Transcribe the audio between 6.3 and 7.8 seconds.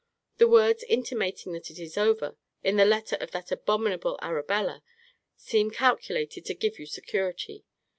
to give you security.